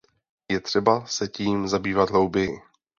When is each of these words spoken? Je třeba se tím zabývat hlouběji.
Je 0.51 0.59
třeba 0.61 1.05
se 1.07 1.27
tím 1.27 1.67
zabývat 1.67 2.09
hlouběji. 2.09 2.61